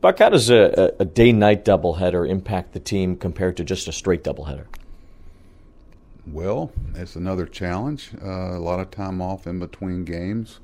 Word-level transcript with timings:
Buck, 0.00 0.18
how 0.18 0.28
does 0.28 0.50
a, 0.50 0.94
a 0.98 1.04
day-night 1.04 1.64
doubleheader 1.64 2.28
impact 2.28 2.72
the 2.72 2.80
team 2.80 3.16
compared 3.16 3.56
to 3.56 3.64
just 3.64 3.88
a 3.88 3.92
straight 3.92 4.22
doubleheader? 4.22 4.66
Well, 6.26 6.72
it's 6.94 7.16
another 7.16 7.46
challenge. 7.46 8.10
Uh, 8.22 8.56
a 8.56 8.58
lot 8.58 8.80
of 8.80 8.90
time 8.90 9.22
off 9.22 9.46
in 9.46 9.58
between 9.58 10.04
games. 10.04 10.60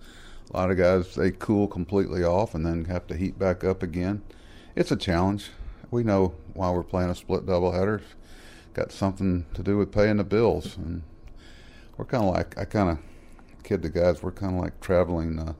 A 0.52 0.56
lot 0.56 0.70
of 0.70 0.76
guys 0.76 1.14
they 1.14 1.30
cool 1.30 1.66
completely 1.66 2.24
off 2.24 2.54
and 2.54 2.66
then 2.66 2.86
have 2.86 3.06
to 3.06 3.16
heat 3.16 3.38
back 3.38 3.64
up 3.64 3.82
again. 3.82 4.22
It's 4.74 4.90
a 4.90 4.96
challenge. 4.96 5.50
We 5.90 6.02
know 6.02 6.34
why 6.52 6.70
we're 6.70 6.82
playing 6.82 7.10
a 7.10 7.14
split 7.14 7.46
doubleheader. 7.46 8.02
Got 8.74 8.92
something 8.92 9.46
to 9.54 9.62
do 9.62 9.78
with 9.78 9.92
paying 9.92 10.16
the 10.16 10.24
bills, 10.24 10.76
and 10.76 11.02
we're 11.96 12.06
kind 12.06 12.24
of 12.24 12.34
like 12.34 12.58
I 12.58 12.64
kind 12.64 12.90
of 12.90 12.98
kid 13.62 13.82
the 13.82 13.88
guys. 13.88 14.22
We're 14.22 14.32
kind 14.32 14.56
of 14.56 14.62
like 14.62 14.80
traveling. 14.80 15.38
Uh, 15.38 15.52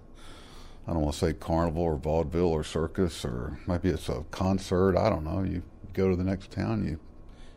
I 0.87 0.93
don't 0.93 1.03
want 1.03 1.15
to 1.15 1.19
say 1.19 1.33
carnival 1.33 1.83
or 1.83 1.97
vaudeville 1.97 2.47
or 2.47 2.65
circus 2.65 3.25
or 3.25 3.59
maybe 3.67 3.89
it's 3.89 4.09
a 4.09 4.25
concert. 4.31 4.97
I 4.97 5.09
don't 5.09 5.25
know. 5.25 5.43
You 5.43 5.63
go 5.93 6.09
to 6.09 6.17
the 6.17 6.25
next 6.25 6.51
town. 6.51 6.85
You 6.85 6.99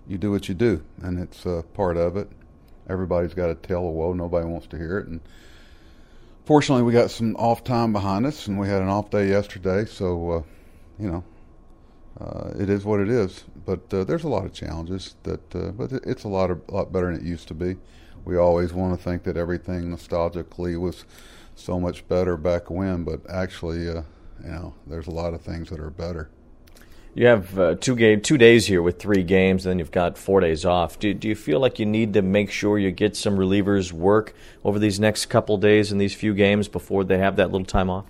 you 0.08 0.18
do 0.18 0.32
what 0.32 0.48
you 0.48 0.56
do, 0.56 0.84
and 1.02 1.20
it's 1.20 1.46
uh, 1.46 1.64
part 1.74 1.98
of 1.98 2.16
it. 2.18 2.30
Everybody's 2.88 3.34
got 3.34 3.50
a 3.50 3.56
tale 3.56 3.88
of 3.88 3.94
woe. 3.94 4.14
Nobody 4.14 4.46
wants 4.46 4.68
to 4.68 4.78
hear 4.78 5.00
it. 5.00 5.08
And 5.08 5.20
fortunately, 6.46 6.84
we 6.84 6.94
got 6.94 7.10
some 7.10 7.36
off 7.38 7.64
time 7.64 7.92
behind 7.92 8.26
us, 8.26 8.48
and 8.48 8.60
we 8.60 8.68
had 8.68 8.82
an 8.82 8.90
off 8.90 9.10
day 9.10 9.30
yesterday. 9.30 9.86
So, 9.86 10.32
uh, 10.32 10.42
you 11.00 11.10
know, 11.10 11.24
uh, 12.22 12.52
it 12.60 12.70
is 12.70 12.86
what 12.86 13.00
it 13.00 13.10
is. 13.10 13.44
But 13.66 13.92
uh, 13.92 14.04
there's 14.04 14.24
a 14.24 14.30
lot 14.30 14.46
of 14.46 14.54
challenges. 14.54 15.16
That, 15.24 15.56
uh, 15.56 15.72
but 15.72 15.92
it's 15.92 16.24
a 16.24 16.30
lot 16.30 16.52
of, 16.52 16.62
a 16.70 16.72
lot 16.76 16.92
better 16.92 17.12
than 17.12 17.22
it 17.22 17.26
used 17.26 17.48
to 17.48 17.56
be. 17.56 17.78
We 18.24 18.38
always 18.38 18.74
want 18.74 18.98
to 18.98 19.04
think 19.04 19.24
that 19.24 19.38
everything 19.38 19.86
nostalgically 19.86 20.80
was 20.80 21.06
so 21.56 21.80
much 21.80 22.08
better 22.08 22.38
back 22.38 22.70
when, 22.70 23.04
but 23.04 23.22
actually, 23.30 23.90
uh, 23.90 24.04
you 24.44 24.52
know, 24.52 24.74
there's 24.88 25.08
a 25.08 25.12
lot 25.12 25.34
of 25.34 25.42
things 25.42 25.70
that 25.70 25.80
are 25.80 25.90
better. 25.90 26.30
You 27.16 27.28
have 27.28 27.58
uh, 27.58 27.76
two 27.76 27.96
game 27.96 28.20
two 28.20 28.38
days 28.38 28.68
here 28.68 28.82
with 28.82 29.00
three 29.00 29.24
games, 29.24 29.66
and 29.66 29.72
then 29.72 29.80
you've 29.80 29.92
got 29.92 30.18
four 30.18 30.42
days 30.42 30.66
off. 30.66 31.00
Do, 31.00 31.14
do 31.14 31.30
you 31.30 31.36
feel 31.36 31.62
like 31.62 31.80
you 31.80 31.86
need 31.86 32.14
to 32.14 32.22
make 32.22 32.52
sure 32.52 32.78
you 32.78 32.92
get 32.92 33.16
some 33.16 33.38
relievers 33.38 33.94
work 33.94 34.36
over 34.66 34.80
these 34.80 35.00
next 35.00 35.28
couple 35.28 35.58
days 35.58 35.94
in 35.94 35.98
these 35.98 36.14
few 36.14 36.34
games 36.34 36.68
before 36.68 37.06
they 37.06 37.18
have 37.18 37.38
that 37.38 37.54
little 37.54 37.66
time 37.66 37.90
off? 37.90 38.06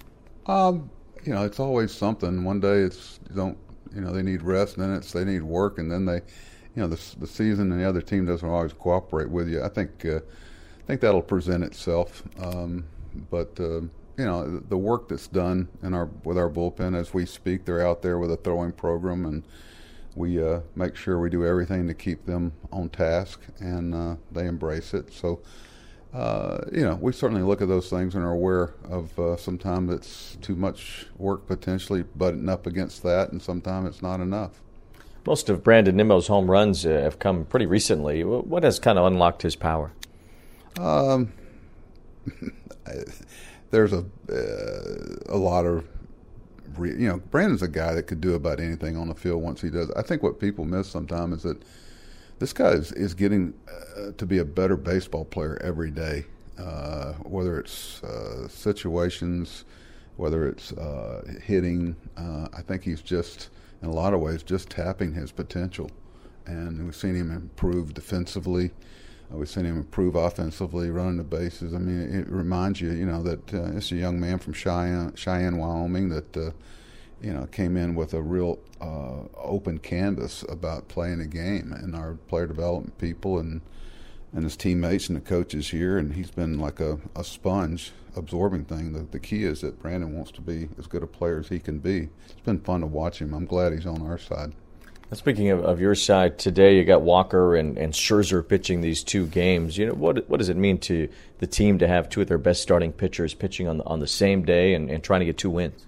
Um, 0.47 0.89
you 1.23 1.33
know, 1.33 1.45
it's 1.45 1.59
always 1.59 1.93
something. 1.93 2.43
One 2.43 2.59
day 2.59 2.79
it's 2.79 3.19
you 3.29 3.35
don't 3.35 3.57
you 3.93 4.01
know 4.01 4.11
they 4.11 4.23
need 4.23 4.41
rest, 4.41 4.77
and 4.77 4.83
then 4.83 4.95
it's 4.95 5.11
they 5.11 5.23
need 5.23 5.43
work, 5.43 5.77
and 5.77 5.91
then 5.91 6.05
they, 6.05 6.15
you 6.15 6.81
know, 6.81 6.87
the 6.87 6.99
the 7.19 7.27
season 7.27 7.71
and 7.71 7.79
the 7.79 7.87
other 7.87 8.01
team 8.01 8.25
doesn't 8.25 8.47
always 8.47 8.73
cooperate 8.73 9.29
with 9.29 9.47
you. 9.47 9.61
I 9.61 9.69
think 9.69 10.03
uh, 10.03 10.15
I 10.15 10.87
think 10.87 11.01
that'll 11.01 11.21
present 11.21 11.63
itself. 11.63 12.23
Um, 12.39 12.85
but 13.29 13.59
uh, 13.59 13.81
you 14.17 14.25
know 14.25 14.59
the 14.59 14.77
work 14.77 15.09
that's 15.09 15.27
done 15.27 15.67
in 15.83 15.93
our 15.93 16.05
with 16.23 16.37
our 16.37 16.49
bullpen 16.49 16.97
as 16.97 17.13
we 17.13 17.25
speak. 17.25 17.65
They're 17.65 17.85
out 17.85 18.01
there 18.01 18.17
with 18.17 18.31
a 18.31 18.37
throwing 18.37 18.71
program, 18.71 19.25
and 19.25 19.43
we 20.15 20.41
uh, 20.41 20.61
make 20.75 20.95
sure 20.95 21.19
we 21.19 21.29
do 21.29 21.45
everything 21.45 21.87
to 21.87 21.93
keep 21.93 22.25
them 22.25 22.53
on 22.71 22.89
task, 22.89 23.41
and 23.59 23.93
uh, 23.93 24.15
they 24.31 24.47
embrace 24.47 24.93
it. 24.93 25.13
So. 25.13 25.41
Uh, 26.13 26.63
you 26.71 26.81
know, 26.81 26.95
we 27.01 27.11
certainly 27.11 27.43
look 27.43 27.61
at 27.61 27.67
those 27.67 27.89
things 27.89 28.15
and 28.15 28.23
are 28.23 28.31
aware 28.31 28.73
of 28.89 29.19
uh, 29.19 29.35
sometimes 29.35 29.91
it's 29.91 30.37
too 30.41 30.55
much 30.55 31.07
work 31.17 31.45
potentially 31.45 32.03
butting 32.15 32.47
up 32.47 32.65
against 32.65 33.03
that, 33.03 33.33
and 33.33 33.41
sometimes 33.41 33.89
it's 33.89 34.01
not 34.01 34.21
enough. 34.21 34.61
Most 35.25 35.49
of 35.49 35.61
Brandon 35.61 35.97
Nimmo's 35.97 36.27
home 36.27 36.49
runs 36.49 36.85
uh, 36.85 36.89
have 36.89 37.19
come 37.19 37.43
pretty 37.43 37.65
recently. 37.65 38.23
What 38.23 38.63
has 38.63 38.79
kind 38.79 38.97
of 38.97 39.05
unlocked 39.05 39.41
his 39.41 39.57
power? 39.57 39.91
Um, 40.79 41.33
there's 43.71 43.93
a 43.93 44.05
uh, 44.29 45.33
a 45.33 45.37
lot 45.37 45.65
of 45.65 45.87
re, 46.77 46.91
you 46.91 47.07
know 47.07 47.17
Brandon's 47.17 47.61
a 47.61 47.67
guy 47.67 47.93
that 47.93 48.03
could 48.03 48.21
do 48.21 48.33
about 48.33 48.59
anything 48.59 48.97
on 48.97 49.07
the 49.07 49.15
field 49.15 49.41
once 49.41 49.61
he 49.61 49.69
does. 49.69 49.91
I 49.91 50.01
think 50.01 50.23
what 50.23 50.39
people 50.39 50.65
miss 50.65 50.87
sometimes 50.87 51.37
is 51.37 51.43
that 51.43 51.63
this 52.39 52.53
guy 52.53 52.71
is, 52.71 52.91
is 52.93 53.13
getting 53.13 53.53
uh, 53.69 54.11
to 54.17 54.25
be 54.25 54.39
a 54.39 54.45
better 54.45 54.75
baseball 54.75 55.25
player 55.25 55.57
every 55.61 55.91
day. 55.91 56.25
Uh, 56.57 57.13
whether 57.23 57.59
it's 57.59 58.01
uh, 58.03 58.47
situations, 58.47 59.65
whether 60.15 60.47
it's 60.47 60.71
uh, 60.73 61.21
hitting, 61.43 61.95
uh, 62.15 62.47
I 62.53 62.61
think 62.61 62.83
he's 62.83 63.01
just 63.01 63.49
in 63.81 63.89
a 63.89 63.91
lot 63.91 64.13
of 64.13 64.21
ways 64.21 64.41
just 64.41 64.69
tapping 64.69 65.13
his 65.13 65.33
potential, 65.33 65.91
and 66.45 66.85
we've 66.85 66.95
seen 66.95 67.15
him 67.15 67.29
improve 67.29 67.93
defensively. 67.93 68.71
Uh, 69.31 69.37
we've 69.37 69.49
seen 69.49 69.65
him 69.65 69.77
improve 69.77 70.15
offensively, 70.15 70.89
running 70.89 71.17
the 71.17 71.23
bases. 71.23 71.73
I 71.73 71.77
mean, 71.77 72.13
it 72.13 72.27
reminds 72.29 72.81
you, 72.81 72.91
you 72.91 73.05
know, 73.05 73.23
that 73.23 73.53
uh, 73.53 73.75
it's 73.75 73.91
a 73.91 73.95
young 73.95 74.19
man 74.19 74.39
from 74.39 74.53
Cheyenne, 74.53 75.13
Cheyenne 75.15 75.57
Wyoming, 75.57 76.09
that 76.09 76.37
uh, 76.37 76.51
you 77.21 77.33
know 77.33 77.45
came 77.47 77.77
in 77.77 77.95
with 77.95 78.13
a 78.13 78.21
real 78.21 78.59
uh, 78.81 79.23
open 79.35 79.79
canvas 79.79 80.43
about 80.49 80.87
playing 80.87 81.21
a 81.21 81.27
game, 81.27 81.73
and 81.73 81.95
our 81.95 82.15
player 82.27 82.47
development 82.47 82.97
people 82.97 83.39
and 83.39 83.61
and 84.33 84.43
his 84.43 84.57
teammates 84.57 85.07
and 85.07 85.15
the 85.15 85.21
coaches 85.21 85.69
here, 85.69 85.97
and 85.97 86.13
he's 86.13 86.29
been 86.29 86.59
like 86.59 86.81
a, 86.81 86.99
a 87.15 87.23
sponge 87.23 87.93
absorbing 88.17 88.65
thing. 88.65 88.91
The, 88.91 89.03
the 89.03 89.19
key 89.19 89.45
is 89.45 89.61
that 89.61 89.81
Brandon 89.81 90.13
wants 90.13 90.31
to 90.31 90.41
be 90.41 90.67
as 90.77 90.87
good 90.87 91.03
a 91.03 91.07
player 91.07 91.39
as 91.39 91.47
he 91.47 91.59
can 91.59 91.79
be. 91.79 92.09
It's 92.25 92.41
been 92.43 92.59
fun 92.59 92.81
to 92.81 92.87
watch 92.87 93.19
him. 93.19 93.33
I'm 93.33 93.45
glad 93.45 93.71
he's 93.71 93.85
on 93.85 94.01
our 94.01 94.17
side. 94.17 94.53
Speaking 95.13 95.49
of, 95.51 95.63
of, 95.63 95.79
your 95.79 95.93
side 95.93 96.39
today, 96.39 96.77
you 96.77 96.83
got 96.83 97.03
Walker 97.03 97.55
and, 97.55 97.77
and 97.77 97.93
Scherzer 97.93 98.45
pitching 98.45 98.81
these 98.81 99.03
two 99.03 99.27
games. 99.27 99.77
You 99.77 99.85
know 99.85 99.93
what 99.93 100.27
what 100.27 100.37
does 100.37 100.49
it 100.49 100.57
mean 100.57 100.79
to 100.79 101.07
the 101.37 101.47
team 101.47 101.77
to 101.79 101.87
have 101.87 102.09
two 102.09 102.21
of 102.21 102.27
their 102.27 102.39
best 102.39 102.61
starting 102.61 102.91
pitchers 102.91 103.33
pitching 103.33 103.67
on 103.67 103.77
the, 103.77 103.83
on 103.85 103.99
the 103.99 104.07
same 104.07 104.43
day 104.43 104.73
and, 104.73 104.89
and 104.89 105.03
trying 105.03 105.19
to 105.19 105.25
get 105.25 105.37
two 105.37 105.51
wins? 105.51 105.85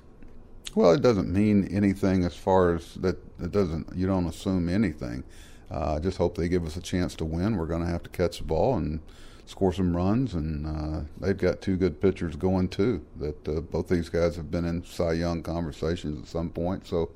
Well, 0.75 0.91
it 0.91 1.01
doesn't 1.01 1.33
mean 1.33 1.67
anything 1.71 2.23
as 2.23 2.35
far 2.35 2.75
as 2.75 2.93
that. 2.95 3.17
It 3.41 3.51
doesn't. 3.51 3.95
You 3.95 4.05
don't 4.05 4.27
assume 4.27 4.69
anything. 4.69 5.23
Uh, 5.71 5.95
I 5.95 5.99
just 5.99 6.17
hope 6.19 6.37
they 6.37 6.47
give 6.47 6.65
us 6.65 6.77
a 6.77 6.81
chance 6.81 7.15
to 7.15 7.25
win. 7.25 7.57
We're 7.57 7.65
going 7.65 7.83
to 7.83 7.89
have 7.89 8.03
to 8.03 8.09
catch 8.09 8.37
the 8.37 8.43
ball 8.43 8.75
and 8.75 8.99
score 9.47 9.73
some 9.73 9.97
runs, 9.97 10.35
and 10.35 10.67
uh, 10.67 11.01
they've 11.19 11.37
got 11.37 11.61
two 11.61 11.75
good 11.75 11.99
pitchers 11.99 12.35
going 12.35 12.69
too. 12.69 13.03
That 13.17 13.47
uh, 13.47 13.61
both 13.61 13.87
these 13.87 14.09
guys 14.09 14.35
have 14.35 14.51
been 14.51 14.65
in 14.65 14.85
Cy 14.85 15.13
Young 15.13 15.41
conversations 15.41 16.21
at 16.21 16.27
some 16.27 16.49
point, 16.49 16.85
so 16.85 17.09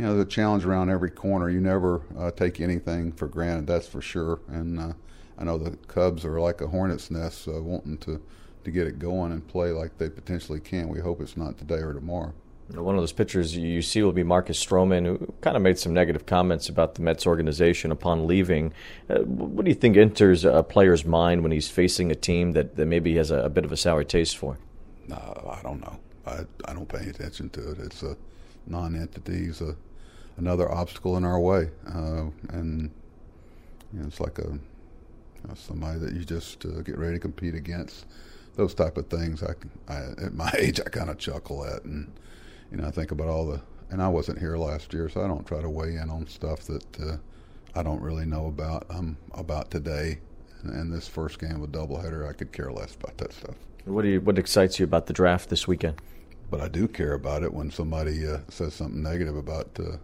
you 0.00 0.06
know, 0.06 0.16
the 0.16 0.24
challenge 0.24 0.64
around 0.64 0.88
every 0.88 1.10
corner. 1.10 1.50
You 1.50 1.60
never 1.60 2.00
uh, 2.18 2.30
take 2.30 2.58
anything 2.58 3.12
for 3.12 3.28
granted, 3.28 3.66
that's 3.66 3.86
for 3.86 4.00
sure. 4.00 4.40
And 4.48 4.80
uh, 4.80 4.92
I 5.36 5.44
know 5.44 5.58
the 5.58 5.76
Cubs 5.88 6.24
are 6.24 6.40
like 6.40 6.62
a 6.62 6.68
hornet's 6.68 7.10
nest, 7.10 7.46
uh, 7.46 7.60
wanting 7.60 7.98
to, 7.98 8.18
to 8.64 8.70
get 8.70 8.86
it 8.86 8.98
going 8.98 9.30
and 9.30 9.46
play 9.46 9.72
like 9.72 9.98
they 9.98 10.08
potentially 10.08 10.58
can. 10.58 10.88
We 10.88 11.00
hope 11.00 11.20
it's 11.20 11.36
not 11.36 11.58
today 11.58 11.82
or 11.82 11.92
tomorrow. 11.92 12.32
One 12.68 12.94
of 12.94 13.02
those 13.02 13.12
pitchers 13.12 13.54
you 13.54 13.82
see 13.82 14.00
will 14.02 14.12
be 14.12 14.22
Marcus 14.22 14.64
Stroman, 14.64 15.04
who 15.04 15.34
kind 15.42 15.54
of 15.54 15.62
made 15.62 15.78
some 15.78 15.92
negative 15.92 16.24
comments 16.24 16.70
about 16.70 16.94
the 16.94 17.02
Mets 17.02 17.26
organization 17.26 17.92
upon 17.92 18.26
leaving. 18.26 18.72
Uh, 19.10 19.18
what 19.18 19.66
do 19.66 19.70
you 19.70 19.74
think 19.74 19.98
enters 19.98 20.46
a 20.46 20.62
player's 20.62 21.04
mind 21.04 21.42
when 21.42 21.52
he's 21.52 21.68
facing 21.68 22.10
a 22.10 22.14
team 22.14 22.52
that, 22.52 22.76
that 22.76 22.86
maybe 22.86 23.16
has 23.16 23.30
a, 23.30 23.40
a 23.40 23.50
bit 23.50 23.66
of 23.66 23.72
a 23.72 23.76
sour 23.76 24.02
taste 24.02 24.38
for? 24.38 24.56
No, 25.08 25.16
I 25.58 25.60
don't 25.62 25.80
know. 25.82 26.00
I, 26.26 26.46
I 26.64 26.72
don't 26.72 26.88
pay 26.88 27.06
attention 27.06 27.50
to 27.50 27.72
it. 27.72 27.80
It's 27.80 28.02
a 28.02 28.16
non-entity. 28.66 29.46
He's 29.46 29.60
a 29.60 29.76
another 30.40 30.72
obstacle 30.72 31.16
in 31.16 31.24
our 31.24 31.38
way, 31.38 31.70
uh, 31.86 32.24
and 32.48 32.90
you 33.92 34.00
know, 34.00 34.06
it's 34.06 34.20
like 34.20 34.38
a 34.38 34.48
you 34.48 35.48
know, 35.48 35.54
somebody 35.54 35.98
that 36.00 36.14
you 36.14 36.24
just 36.24 36.64
uh, 36.64 36.80
get 36.80 36.98
ready 36.98 37.14
to 37.14 37.20
compete 37.20 37.54
against. 37.54 38.06
Those 38.56 38.74
type 38.74 38.96
of 38.96 39.06
things, 39.06 39.42
I, 39.42 39.52
I 39.88 39.98
at 40.24 40.34
my 40.34 40.50
age, 40.58 40.80
I 40.84 40.88
kind 40.88 41.10
of 41.10 41.18
chuckle 41.18 41.64
at, 41.64 41.84
and 41.84 42.10
you 42.70 42.78
know, 42.78 42.88
I 42.88 42.90
think 42.90 43.12
about 43.12 43.28
all 43.28 43.46
the. 43.46 43.60
And 43.90 44.00
I 44.00 44.06
wasn't 44.06 44.38
here 44.38 44.56
last 44.56 44.92
year, 44.92 45.08
so 45.08 45.20
I 45.20 45.26
don't 45.26 45.44
try 45.44 45.60
to 45.60 45.68
weigh 45.68 45.96
in 45.96 46.10
on 46.10 46.28
stuff 46.28 46.60
that 46.62 47.00
uh, 47.00 47.16
I 47.74 47.82
don't 47.82 48.00
really 48.00 48.24
know 48.24 48.46
about. 48.46 48.86
I'm 48.88 49.16
about 49.34 49.70
today, 49.72 50.20
and, 50.62 50.72
and 50.72 50.92
this 50.92 51.08
first 51.08 51.40
game 51.40 51.60
of 51.60 51.70
doubleheader, 51.70 52.28
I 52.28 52.32
could 52.32 52.52
care 52.52 52.70
less 52.70 52.94
about 52.94 53.18
that 53.18 53.32
stuff. 53.32 53.56
What 53.84 54.02
do 54.02 54.08
you? 54.08 54.20
What 54.20 54.38
excites 54.38 54.78
you 54.78 54.84
about 54.84 55.06
the 55.06 55.12
draft 55.12 55.50
this 55.50 55.66
weekend? 55.66 56.00
But 56.50 56.60
I 56.60 56.68
do 56.68 56.86
care 56.86 57.14
about 57.14 57.42
it 57.42 57.52
when 57.52 57.70
somebody 57.70 58.26
uh, 58.26 58.38
says 58.48 58.74
something 58.74 59.02
negative 59.02 59.36
about 59.36 59.68
uh, 59.78 59.96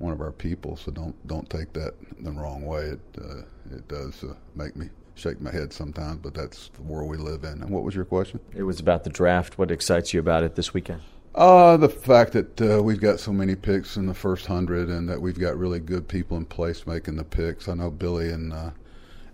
one 0.00 0.12
of 0.12 0.20
our 0.20 0.32
people. 0.32 0.76
So 0.76 0.90
don't 0.90 1.14
don't 1.28 1.48
take 1.48 1.72
that 1.74 1.94
the 2.18 2.32
wrong 2.32 2.66
way. 2.66 2.84
It 2.84 3.00
uh, 3.20 3.42
it 3.70 3.86
does 3.86 4.24
uh, 4.24 4.34
make 4.56 4.74
me 4.74 4.88
shake 5.14 5.40
my 5.40 5.52
head 5.52 5.72
sometimes, 5.72 6.18
but 6.22 6.34
that's 6.34 6.70
the 6.74 6.82
world 6.82 7.08
we 7.08 7.18
live 7.18 7.44
in. 7.44 7.62
And 7.62 7.70
what 7.70 7.84
was 7.84 7.94
your 7.94 8.06
question? 8.06 8.40
It 8.54 8.62
was 8.62 8.80
about 8.80 9.04
the 9.04 9.10
draft. 9.10 9.58
What 9.58 9.70
excites 9.70 10.12
you 10.14 10.20
about 10.20 10.42
it 10.42 10.56
this 10.56 10.72
weekend? 10.72 11.02
Uh, 11.34 11.76
the 11.76 11.88
fact 11.88 12.32
that 12.32 12.60
uh, 12.60 12.82
we've 12.82 13.00
got 13.00 13.20
so 13.20 13.32
many 13.32 13.54
picks 13.54 13.96
in 13.96 14.06
the 14.06 14.14
first 14.14 14.46
hundred, 14.46 14.88
and 14.88 15.08
that 15.08 15.20
we've 15.20 15.38
got 15.38 15.56
really 15.56 15.78
good 15.78 16.08
people 16.08 16.36
in 16.36 16.44
place 16.44 16.86
making 16.86 17.16
the 17.16 17.24
picks. 17.24 17.68
I 17.68 17.74
know 17.74 17.90
Billy 17.90 18.30
and 18.30 18.52
uh, 18.52 18.70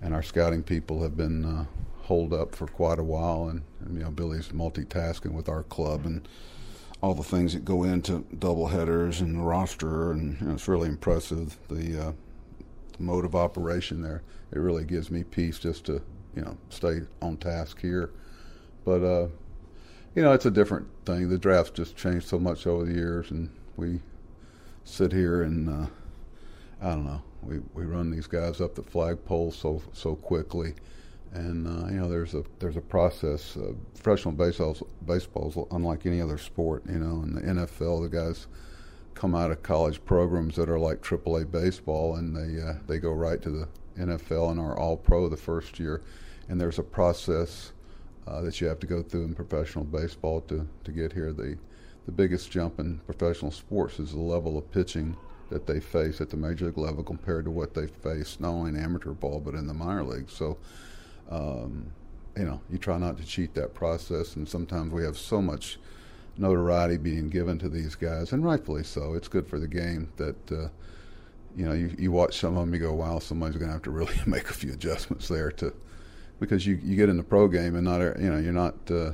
and 0.03 0.13
our 0.13 0.23
scouting 0.23 0.63
people 0.63 1.03
have 1.03 1.17
been 1.17 1.45
uh, 1.45 1.65
holed 2.03 2.35
up 2.35 2.55
for 2.55 2.67
quite 2.67 2.99
a 2.99 3.05
while, 3.05 3.49
and, 3.49 3.63
and, 3.81 3.97
you 3.97 4.05
know 4.05 4.11
Billy's 4.11 4.49
multitasking 4.49 5.33
with 5.33 5.49
our 5.49 5.63
club 5.63 6.05
and 6.05 6.29
all 7.03 7.15
the 7.15 7.23
things 7.23 7.53
that 7.53 7.65
go 7.65 7.85
into 7.85 8.25
double 8.39 8.69
headers 8.69 9.21
and 9.21 9.37
the 9.37 9.43
roster, 9.43 10.13
and 10.13 10.41
you 10.41 10.47
know, 10.47 10.55
it's 10.55 10.69
really 10.69 10.89
impressive 10.89 11.57
the, 11.69 12.09
uh, 12.09 12.13
the 12.97 13.03
mode 13.03 13.25
of 13.25 13.35
operation 13.35 14.03
there. 14.03 14.23
It 14.53 14.59
really 14.59 14.85
gives 14.85 15.11
me 15.11 15.25
peace 15.25 15.59
just 15.59 15.85
to 15.87 16.03
you 16.35 16.43
know 16.43 16.57
stay 16.71 17.01
on 17.21 17.37
task 17.37 17.81
here, 17.81 18.11
but 18.85 19.03
uh, 19.03 19.29
you 20.15 20.23
know, 20.23 20.33
it's 20.33 20.47
a 20.47 20.51
different 20.51 20.89
thing. 21.05 21.29
The 21.29 21.39
draft's 21.39 21.73
just 21.73 21.97
changed 21.97 22.27
so 22.27 22.39
much 22.39 22.67
over 22.67 22.85
the 22.85 22.95
years, 22.95 23.31
and 23.31 23.51
we 23.77 24.01
sit 24.85 25.13
here 25.13 25.43
and 25.43 25.69
uh, 25.69 25.87
I 26.81 26.91
don't 26.91 27.05
know. 27.05 27.23
We 27.43 27.61
we 27.75 27.85
run 27.85 28.11
these 28.11 28.27
guys 28.27 28.61
up 28.61 28.75
the 28.75 28.83
flagpole 28.83 29.53
so 29.53 29.83
so 29.93 30.17
quickly, 30.17 30.75
and 31.33 31.67
uh, 31.67 31.89
you 31.89 32.01
know, 32.01 32.09
there's 32.09 32.35
a 32.35 32.45
there's 32.59 32.77
a 32.77 32.81
process. 32.83 33.57
Uh, 33.57 33.73
professional 33.95 34.33
baseball 34.33 34.77
baseball's 35.07 35.59
unlike 35.71 36.07
any 36.07 36.21
other 36.21 36.39
sport. 36.39 36.83
You 36.89 36.99
know, 36.99 37.23
in 37.23 37.35
the 37.35 37.41
NFL, 37.41 38.03
the 38.03 38.17
guys 38.17 38.47
come 39.15 39.35
out 39.35 39.51
of 39.51 39.63
college 39.63 40.05
programs 40.05 40.57
that 40.57 40.69
are 40.69 40.79
like 40.79 41.03
AAA 41.03 41.51
baseball, 41.51 42.17
and 42.17 42.37
they 42.37 42.63
uh, 42.63 42.75
they 42.87 42.99
go 42.99 43.13
right 43.13 43.41
to 43.43 43.51
the 43.51 43.69
NFL 43.99 44.51
and 44.51 44.61
are 44.61 44.79
all 44.79 44.97
pro 44.97 45.29
the 45.29 45.37
first 45.37 45.79
year, 45.79 46.03
and 46.49 46.61
there's 46.61 46.79
a 46.79 46.83
process 46.83 47.73
uh, 48.27 48.41
that 48.43 48.61
you 48.61 48.67
have 48.67 48.81
to 48.81 48.87
go 48.87 49.03
through 49.03 49.25
in 49.25 49.35
professional 49.35 49.85
baseball 49.85 50.41
to, 50.43 50.67
to 50.85 50.93
get 50.93 51.13
here. 51.13 51.33
The, 51.33 51.57
the 52.07 52.13
biggest 52.13 52.51
jump 52.51 52.79
in 52.79 52.99
professional 52.99 53.51
sports 53.51 53.99
is 53.99 54.13
the 54.13 54.19
level 54.21 54.59
of 54.59 54.71
pitching 54.71 55.17
that 55.51 55.67
they 55.67 55.81
face 55.81 56.21
at 56.21 56.31
the 56.31 56.37
major 56.37 56.67
league 56.67 56.79
level 56.79 57.05
compared 57.05 57.45
to 57.45 57.51
what 57.51 57.75
they 57.75 57.87
face 57.87 58.39
not 58.41 58.49
only 58.51 58.71
in 58.71 58.77
amateur 58.77 59.13
ball 59.13 59.41
but 59.41 59.55
in 59.55 59.67
the 59.67 59.75
minor 59.75 60.03
leagues. 60.03 60.33
So, 60.33 60.59
um, 61.31 61.91
you 62.37 62.45
know, 62.45 62.61
you 62.71 62.79
try 62.79 62.99
not 62.99 63.17
to 63.19 63.25
cheat 63.25 63.55
that 63.55 63.75
process, 63.75 64.37
and 64.37 64.49
sometimes 64.49 64.93
we 64.93 65.03
have 65.05 65.17
so 65.17 65.41
much 65.41 65.79
notoriety 66.37 66.99
being 66.99 67.31
given 67.31 67.59
to 67.59 67.69
these 67.69 67.95
guys, 67.95 68.33
and 68.33 68.45
rightfully 68.45 68.85
so. 68.85 69.15
It's 69.15 69.29
good 69.29 69.47
for 69.47 69.59
the 69.59 69.69
game 69.69 70.13
that. 70.17 70.53
Uh, 70.53 70.69
you 71.57 71.65
know, 71.65 71.73
you, 71.73 71.91
you 71.99 72.13
watch 72.13 72.37
some 72.37 72.55
of 72.59 72.61
them, 72.61 72.75
you 72.75 72.81
go, 72.81 72.93
wow, 72.93 73.19
somebody's 73.19 73.57
going 73.57 73.69
to 73.69 73.73
have 73.73 73.83
to 73.85 73.91
really 73.91 74.15
make 74.27 74.51
a 74.51 74.53
few 74.53 74.75
adjustments 74.75 75.27
there 75.29 75.51
to 75.53 75.73
because 76.41 76.67
you 76.67 76.79
you 76.83 76.97
get 76.97 77.09
in 77.09 77.17
the 77.17 77.23
pro 77.23 77.49
game 77.49 77.75
and 77.77 77.85
not 77.85 78.01
you 78.21 78.31
know 78.31 78.39
you're 78.39 78.53
not 78.53 78.75
uh, 78.91 79.13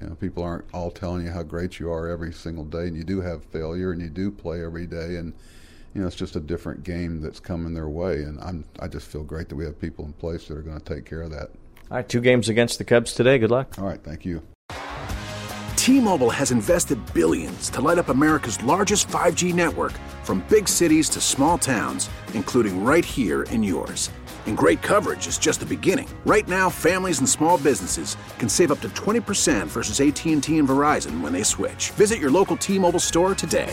you 0.00 0.08
know 0.08 0.14
people 0.16 0.42
aren't 0.42 0.64
all 0.72 0.90
telling 0.90 1.24
you 1.24 1.30
how 1.30 1.42
great 1.42 1.78
you 1.78 1.90
are 1.90 2.08
every 2.08 2.32
single 2.32 2.64
day 2.64 2.86
and 2.86 2.96
you 2.96 3.04
do 3.04 3.20
have 3.20 3.44
failure 3.44 3.92
and 3.92 4.00
you 4.00 4.08
do 4.08 4.30
play 4.30 4.64
every 4.64 4.86
day 4.86 5.16
and 5.16 5.34
you 5.96 6.02
know 6.02 6.06
it's 6.06 6.16
just 6.16 6.36
a 6.36 6.40
different 6.40 6.84
game 6.84 7.22
that's 7.22 7.40
coming 7.40 7.72
their 7.72 7.88
way 7.88 8.16
and 8.16 8.38
I'm 8.42 8.66
I 8.78 8.86
just 8.86 9.06
feel 9.06 9.24
great 9.24 9.48
that 9.48 9.56
we 9.56 9.64
have 9.64 9.80
people 9.80 10.04
in 10.04 10.12
place 10.12 10.46
that 10.46 10.58
are 10.58 10.62
going 10.62 10.78
to 10.78 10.94
take 10.94 11.06
care 11.06 11.22
of 11.22 11.30
that. 11.30 11.48
All 11.90 11.96
right, 11.96 12.06
two 12.06 12.20
games 12.20 12.50
against 12.50 12.76
the 12.76 12.84
Cubs 12.84 13.14
today. 13.14 13.38
Good 13.38 13.50
luck. 13.50 13.78
All 13.78 13.86
right, 13.86 14.02
thank 14.02 14.26
you. 14.26 14.42
T-Mobile 15.76 16.30
has 16.30 16.50
invested 16.50 16.98
billions 17.14 17.70
to 17.70 17.80
light 17.80 17.96
up 17.96 18.08
America's 18.08 18.62
largest 18.62 19.08
5G 19.08 19.54
network 19.54 19.92
from 20.22 20.44
big 20.50 20.68
cities 20.68 21.08
to 21.10 21.20
small 21.20 21.56
towns, 21.56 22.10
including 22.34 22.84
right 22.84 23.04
here 23.04 23.44
in 23.44 23.62
yours. 23.62 24.10
And 24.46 24.58
great 24.58 24.82
coverage 24.82 25.26
is 25.28 25.38
just 25.38 25.60
the 25.60 25.66
beginning. 25.66 26.08
Right 26.26 26.46
now, 26.46 26.68
families 26.68 27.20
and 27.20 27.28
small 27.28 27.56
businesses 27.58 28.16
can 28.38 28.48
save 28.48 28.72
up 28.72 28.80
to 28.80 28.88
20% 28.90 29.66
versus 29.68 30.00
AT&T 30.00 30.58
and 30.58 30.68
Verizon 30.68 31.20
when 31.20 31.32
they 31.32 31.44
switch. 31.44 31.90
Visit 31.92 32.18
your 32.18 32.30
local 32.30 32.56
T-Mobile 32.56 33.00
store 33.00 33.34
today. 33.34 33.72